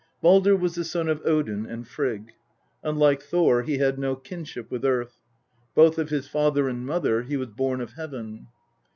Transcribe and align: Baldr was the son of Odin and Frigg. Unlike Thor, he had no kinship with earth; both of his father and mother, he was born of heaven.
Baldr 0.23 0.59
was 0.59 0.73
the 0.73 0.83
son 0.83 1.07
of 1.07 1.21
Odin 1.27 1.67
and 1.67 1.87
Frigg. 1.87 2.33
Unlike 2.81 3.21
Thor, 3.21 3.61
he 3.61 3.77
had 3.77 3.99
no 3.99 4.15
kinship 4.15 4.71
with 4.71 4.83
earth; 4.83 5.19
both 5.75 5.99
of 5.99 6.09
his 6.09 6.27
father 6.27 6.67
and 6.67 6.83
mother, 6.87 7.21
he 7.21 7.37
was 7.37 7.49
born 7.49 7.79
of 7.81 7.93
heaven. 7.93 8.47